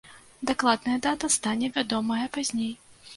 [0.51, 2.73] Дакладная дата стане вядомая пазней.